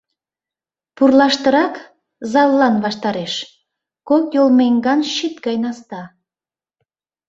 [0.95, 1.75] Пурлаштырак,
[2.31, 3.33] заллан ваштареш,
[4.07, 6.01] кок йолмеҥган щит гай наста.